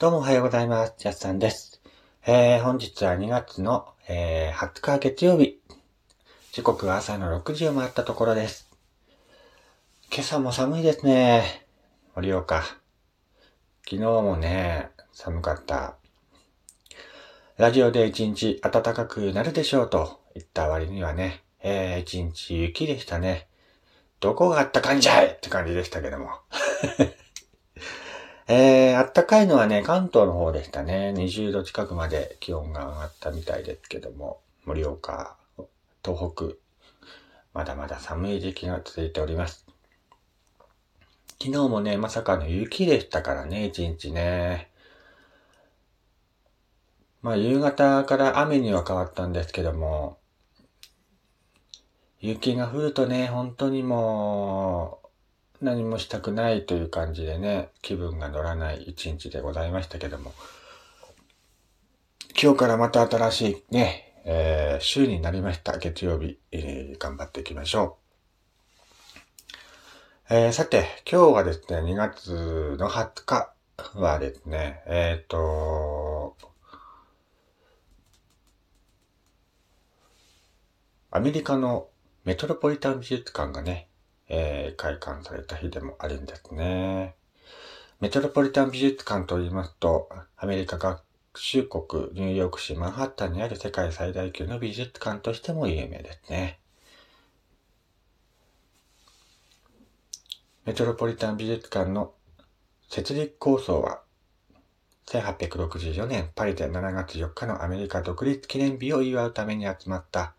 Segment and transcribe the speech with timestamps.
[0.00, 0.94] どうもおはようございます。
[0.96, 1.82] ジャスさんです。
[2.24, 5.60] えー、本日は2月の、えー、20日月曜日。
[6.52, 8.70] 時刻は朝の6時を回ったところです。
[10.12, 11.66] 今朝も寒いですね。
[12.14, 12.62] 盛岡。
[13.82, 15.96] 昨日もね、寒かった。
[17.56, 23.48] ラジオで一日暖かくなるでしょうと言った割にはね、えー、一日雪でしたね。
[24.20, 26.28] どこがあったかんじゃいって感じでしたけども。
[28.50, 31.12] えー、あったかいのはね、関東の方でしたね。
[31.14, 35.36] 20度近くまで気温が上がったみたいですけども、盛岡、
[36.02, 36.44] 東北、
[37.52, 39.66] まだまだ寒い時期が続いております。
[41.38, 44.70] 昨日もね、まさかの雪でしたからね、一日ね。
[47.20, 50.16] まあ、夕方から雨には変わったんですけども、
[52.20, 54.97] 雪が降るとね、本当にもう、
[55.60, 60.32] 何もしたくないという感じでね、気分が乗らない一日でございましたけども。
[62.40, 65.76] 今日からまた新しいね、えー、週になりました。
[65.78, 67.98] 月曜日、えー頑張っていきましょ
[70.30, 70.34] う。
[70.34, 73.52] えーさて、今日はですね、2月の20日
[73.94, 76.36] はですね、えっ、と、
[81.10, 81.88] アメリカの
[82.24, 83.87] メトロポリタン美術館がね、
[84.28, 87.14] えー開館された日でもあるんですね。
[88.00, 91.02] メトロポリタン美術館と言いますと、アメリカ合
[91.34, 96.60] 衆国ニューヨーク市マンハッタンにある世界最大級の美術館としても有名ですね。
[100.64, 102.12] メトロポリタン美術館の
[102.88, 104.02] 設立構想は、
[105.06, 110.34] 1864年パリで7月4日のアメリカ独立記念日を祝うために集まった、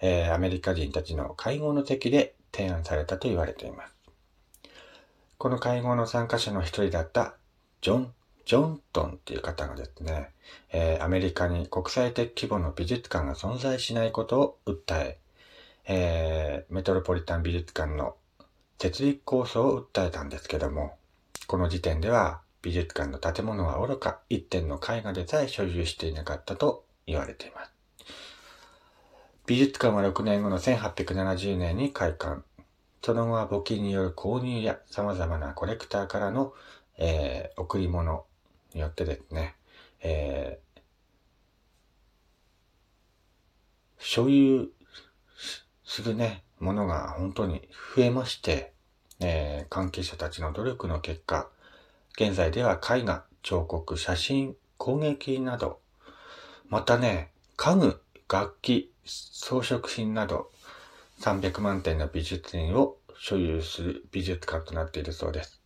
[0.00, 3.94] えーアメリカ人たちの会合の席で提案されたと言われています。
[5.38, 7.36] この会合の参加者の一人だった
[7.80, 10.30] ジョン・ジョントンっていう方がですね、
[10.72, 15.18] えーアメリカに国際的規模の美術館が存在しないことを訴え、
[15.86, 18.16] えーメトロポリタン美術館の
[18.80, 20.96] 設立構想を訴えたんですけども、
[21.46, 27.77] この時点では美術館の建物は愚か、一点の絵画でさえ所有していなかったと言われています。
[29.48, 32.42] 美術館は6年後の1870年に開館。
[33.02, 36.52] その後は募金による購入や様々なコレクターからの、
[36.98, 38.26] えー贈り物
[38.74, 39.56] によってですね、
[40.02, 40.80] えー
[43.98, 44.68] 所有
[45.82, 47.62] するね、ものが本当に
[47.96, 48.74] 増えまして、
[49.18, 51.48] えー関係者たちの努力の結果、
[52.20, 55.80] 現在では絵画、彫刻、写真、工芸品など、
[56.68, 60.50] またね、家具、楽器、装飾品など、
[61.20, 65.60] 300万点の美術品を所有する美術館となっているそうです。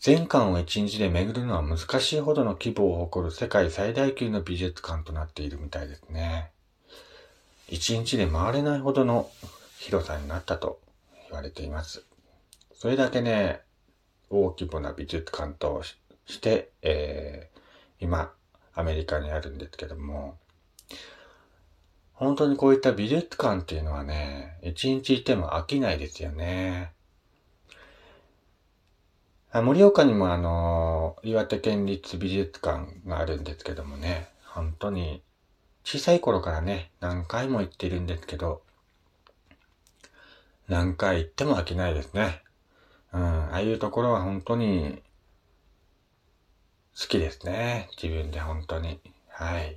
[0.00, 6.50] 全館を一日で巡るのは難しいほどの規模を誇る世界最大級の美術館となっているみたいですね。
[7.68, 9.30] 一日で回れないほどの
[9.78, 10.80] 広さになったと
[11.28, 12.04] 言われています。
[12.74, 13.60] それだけね、
[14.28, 15.82] 大規模な美術館と
[16.26, 17.54] して、えー
[18.00, 18.34] 今、
[18.74, 20.36] アメリカにあるんですけども、
[22.12, 26.92] 本当にこういった美術館っていうのはね、一日いても飽きないですよね。
[29.50, 35.22] あ盛岡にもあの、岩手県立美術館があるんですけどもね、本当に
[35.84, 38.62] 小さい頃からね、何回も行ってるんですけど、
[40.66, 42.42] 何回行っても飽きないですね。
[43.12, 45.02] うん、ああいうところは本当に
[46.98, 47.88] 好きですね。
[48.00, 49.00] 自分で本当に。
[49.28, 49.76] はい。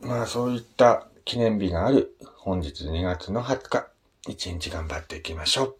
[0.00, 3.88] まあそういった記念日がある本日2月の20日、
[4.26, 5.76] 一日頑張っていきましょう。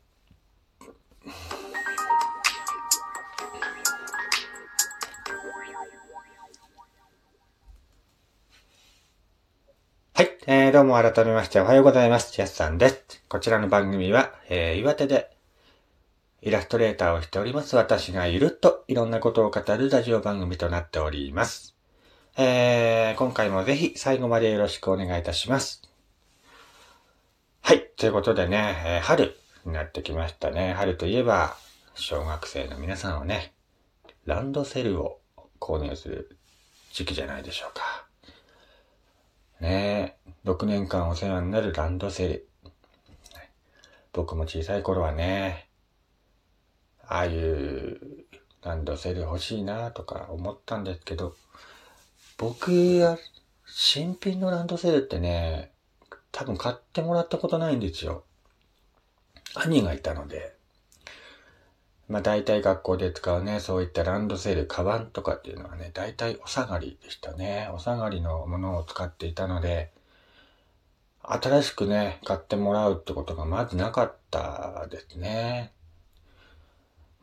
[10.12, 12.32] はい、えー、どうも改めましておはようございます。
[12.34, 13.22] ジャスさんです。
[13.28, 15.35] こちらの番組は、えー、岩手で
[16.42, 21.75] イラストレーターをしております私がゆるっといろんなことを語るラジオ番組となっております。
[22.37, 25.82] えー、今回もぜひ最後までよろしくお願いいたします。
[27.62, 29.34] はい、ということでね、えー春
[29.64, 30.75] になってきましたね。
[30.75, 31.56] 春といえば、
[31.94, 33.55] 小学生の皆さんはね、
[34.26, 35.20] ランドセルを
[35.58, 36.37] 購入する
[36.93, 38.06] 時期じゃないでしょうか。
[39.61, 42.49] ねえ、6年間お世話になるランドセル。
[44.12, 45.65] 僕も小さい頃はね、
[47.08, 48.00] ああいう
[48.62, 51.35] ランドセル欲しいなとか思ったんですけど、
[52.38, 53.19] 僕は
[53.67, 55.73] 新品のランドセルってね、
[56.32, 58.25] 多分買ってもらったことないんですよ。
[59.55, 60.55] 兄がいたので、
[62.08, 67.70] まあ大体学校で使うね、そういったランドセル、カバンとかっていうのはね、大体お下がりでしたね。
[67.73, 69.93] お下がりのものを使っていたので、
[71.23, 75.73] 新しくね、買ってもらうってことがまずなかったですね。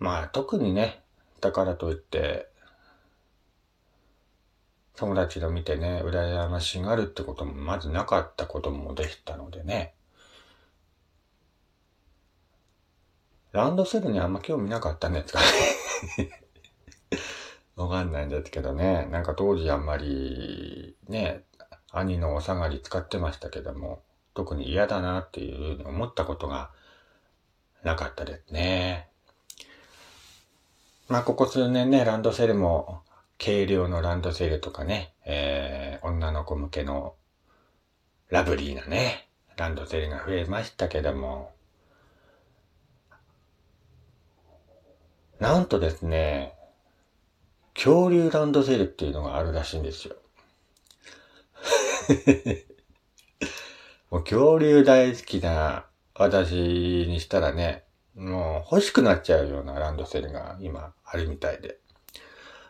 [0.04, 1.02] まあ特にね、
[1.40, 2.50] だからといって、
[4.98, 9.94] 友達の見てね、羨ましがるってこともまずなかったこともできたのでね。
[13.54, 15.40] ランドセルにあんま興味なかったんですか
[16.18, 16.42] ね
[17.78, 19.06] わかんないんですけどね。
[19.06, 21.46] なんか当時あんまり、ね、
[21.92, 24.04] 兄のお下がり使ってましたけども、
[24.34, 26.72] 特に嫌だなっていうふうに思ったことが
[27.84, 29.13] なかったですね。
[31.10, 33.04] まあ、ここ数年ね、ランドセルも、
[33.38, 37.16] 軽量のランドセルとかね、えー、女の子向けの
[38.30, 39.28] ラブリーなね、
[39.58, 41.52] ランドセルが増えましたけども、
[45.40, 46.54] なんとですね、
[47.74, 50.16] 恐竜ランドセルっていうのがあるらしいんですよ。
[54.10, 57.84] もう恐竜大好きな私にしたらね、
[58.16, 61.80] もう欲しくなっちゃうようなランドセルが今あるみたいで。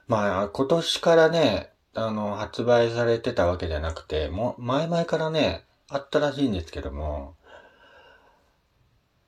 [0.07, 7.35] まあ今年からね、あの、発売されてたわけじゃなくて、もう前々からね、あったらしいんですけども、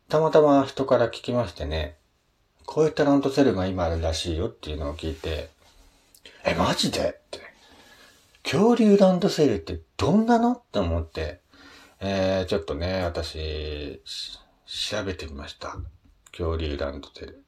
[0.10, 1.98] たまたま人から聞きましてね、
[2.66, 5.50] こういったランドセルが今あるらしいよっていうのを聞いて、
[6.44, 7.00] え、マジで？
[7.00, 7.40] って。
[8.44, 10.54] 恐竜ランドセルってどんなの？
[10.54, 11.42] って思って、
[12.00, 14.02] えー、ちょっとね、私、
[14.66, 15.78] 調べてみました。
[16.38, 17.46] 恐竜ランドセル。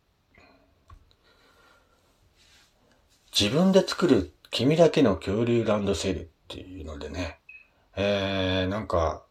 [3.38, 7.38] 自分で作る君だけの恐竜ランドセルっていうのでね、
[7.98, 9.26] えー、なんか、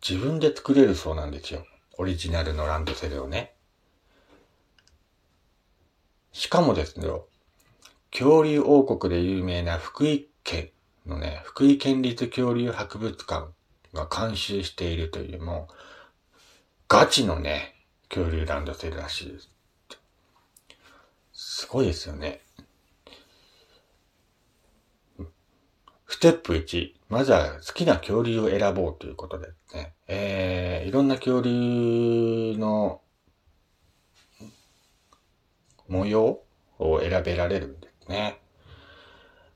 [0.00, 1.66] 自分で作れるそうなんですよ。
[1.98, 3.52] オリジナルのランドセルをね。
[6.32, 7.06] しかもですね、
[8.10, 10.70] 恐竜王国で有名な福井県
[11.04, 13.48] のね、福井県立恐竜博物館
[13.92, 15.74] が監修しているというもう、
[16.88, 17.71] ガチのね、
[18.12, 19.50] 恐竜ランドセルらしいです。
[21.32, 22.42] すごいですよね。
[26.06, 26.92] ステップ1。
[27.08, 29.94] まずは好きな恐竜を選ぼうということでね。
[30.08, 33.00] えー、いろんな恐竜の
[35.88, 36.42] 模様
[36.78, 38.38] を選べられるんですね。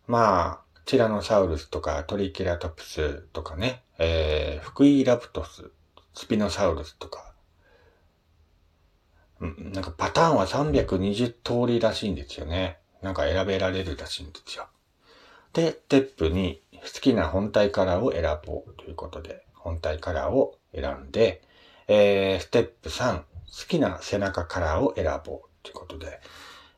[0.06, 5.70] まあ、ティラノサウルスとかトリケラトプスとかね、えー、フクイラプトス、
[6.14, 7.35] スピノサウルスとか、
[9.40, 12.78] なんかパターンは320通りらしいんですよね。
[13.02, 14.66] なんか選べられるらしいんですよ。
[15.52, 21.42] で、ステップ2、好きな本体カラーを選ぼうということで、本体カラーを選んで、
[21.88, 23.24] えー、ステップ3、好
[23.68, 26.20] きな背中カラーを選ぼうということで、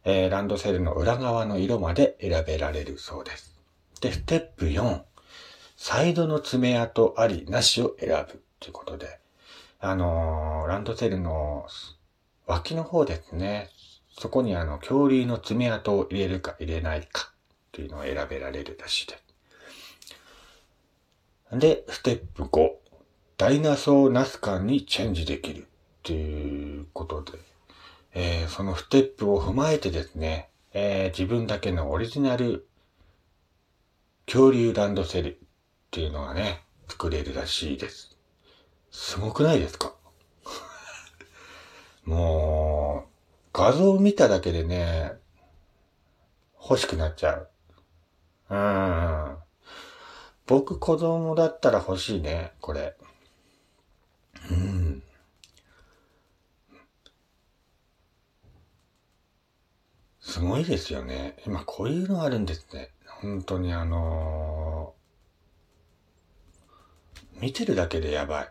[0.04, 3.58] えー、ランドセルの裏側の色まで選べられるそうです。
[4.00, 5.02] で、ステップ4、
[5.76, 9.18] サイドの爪痕ありなしを選ぶということで、
[9.80, 11.66] あのー、ランドセルの
[12.48, 13.68] 脇の方ですね、
[14.18, 17.30] そこにあの、恐竜の爪痕を入れるか入れないか
[17.70, 19.16] というのを選べられるらしいで
[21.52, 21.58] す。
[21.58, 22.70] で、ステップ5、
[23.36, 25.68] ダイナソーナスカにチェンジできる
[26.02, 27.38] ということで、
[28.14, 32.66] えー、そのステップを踏まえてですね、えー、自分だけのオリジナル
[34.26, 35.38] 恐竜ランドセルっ
[35.90, 38.16] ていうのがね、作れるらしいです。
[38.90, 39.94] すごくないですか？
[42.08, 43.08] もう、
[43.52, 45.12] 画像を見ただけでね、
[46.58, 47.50] 欲しくなっちゃう。
[48.48, 49.36] うん。
[50.46, 52.96] 僕子供だったら欲しいね、これ。
[54.50, 55.02] うん。
[60.18, 61.36] すごいですよね。
[61.46, 62.88] 今こういうのあるんですね。
[63.20, 68.48] 本当にあのー、見てるだけでやばい。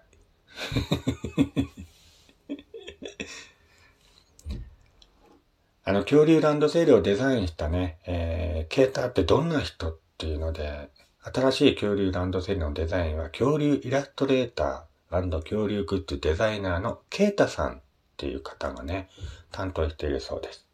[5.87, 10.89] あの、恐竜ランドセールをデザインしたね、えー、ケーターってどんな人っていうので、
[11.33, 17.79] 新しい恐竜ランドセルのデザインは恐竜イラストレーター恐竜グッズデザイナーのケータさんっ
[18.17, 19.07] ていう方がね、
[19.53, 20.67] 担当しているそうです。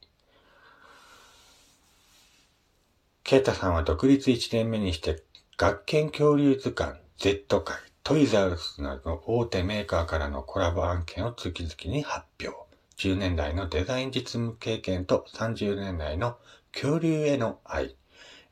[3.24, 5.22] ケータさんは独立1年目にして、
[5.58, 12.63] 学研恐竜図鑑、Z 界、トイザウルスなどの大手メーカーからのコラボ案件を次々に発表。
[13.04, 16.38] 10年来のデザイン実務経験と30年来の
[16.72, 17.98] 恐竜への愛。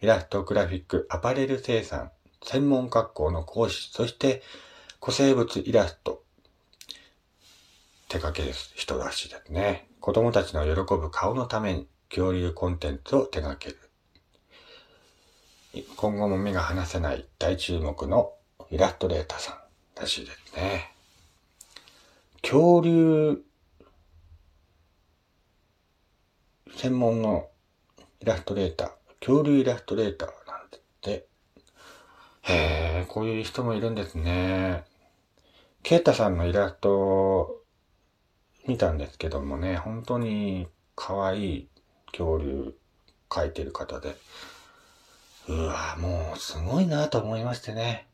[0.01, 2.12] イラストグラフィック、アパレル生産、
[2.43, 4.41] 専門学校の講師、そして
[5.00, 6.24] 古生物イラスト、
[8.10, 9.88] 手掛ける人らしいですね。
[10.01, 13.79] 子供たちの喜ぶ顔のために恐竜コンテンツを手掛ける。
[15.96, 18.34] 今後も目が離せない大注目の
[18.70, 19.55] イラストレーターさん
[20.01, 20.91] らしいですね。
[22.41, 23.41] 恐竜
[26.75, 27.48] 専門の
[28.22, 31.28] イラストレーター、恐竜イラストレーターなんてって。
[32.44, 34.84] へえ、こういう人もいるんですね。
[35.84, 37.62] ケイタさんのイラスト
[38.68, 41.70] 見たんですけどもね、本当に可愛い
[42.12, 42.75] 恐竜
[43.30, 44.16] 描いてる方で、
[45.48, 48.08] うわもうすごいなと思いましてね。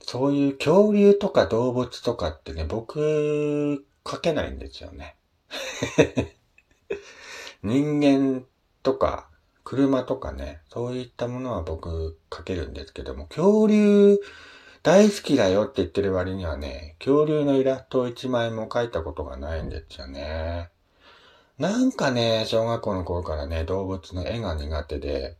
[0.00, 5.16] そういう恐竜とか動物とかってね、僕、描けないんですよね。
[7.62, 8.44] 人間
[8.82, 9.28] とか、
[9.64, 14.18] 車とかね、そういったものは僕描けるんですけども、恐竜
[14.82, 20.70] 大好きだよって言ってる割にはね、恐竜のイラストを一枚も描いたことがないんですよね。
[21.58, 25.36] なんかね、小学校の頃からね、動物の絵が苦手で、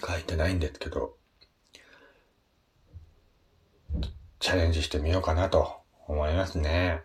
[0.00, 1.14] 描いてないんですけど、
[4.40, 7.02] チャレンジしてみようかなと思いますね。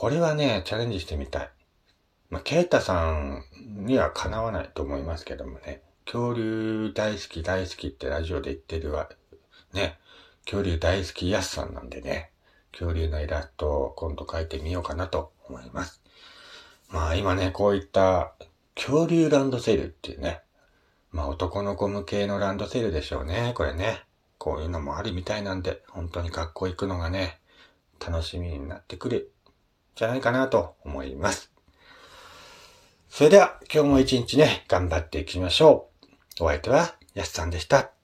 [0.00, 1.50] これはね、チャレンジしてみたい。
[2.30, 3.42] まあ、ケイタさん
[3.84, 5.82] にはかなわないと思いますけどもね。
[6.04, 9.08] 恐竜大好き大好きってラジオで言ってるわ。
[9.72, 9.98] ね。
[10.44, 12.30] 恐竜大好きやすさんなんでね。
[12.70, 16.00] 恐竜のイラストを今度描いてみようかなと思います。
[16.90, 18.34] まあ今ね、こういった
[18.76, 20.42] 恐竜ランドセルっていうね。
[21.10, 23.52] まあ男の子向けのランドセルでしょうね。
[23.56, 24.04] これね。
[24.38, 27.40] こういうのもあるみたいなんで、本当に学校行くのがね、
[27.98, 29.32] 楽しみになってくる、
[29.98, 31.50] じゃないかなと思います。
[33.08, 35.88] それでは、今日も一日ね、頑張っていきましょ
[36.38, 36.44] う。
[36.44, 37.97] お相手は、やすさんでした。